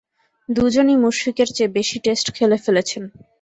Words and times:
দুজনই 0.49 0.95
মুশফিকের 0.97 1.49
চেয়ে 1.55 1.73
বেশি 1.77 1.97
টেস্ট 2.05 2.27
খেলে 2.35 2.57
ফেলেছেন। 2.65 3.03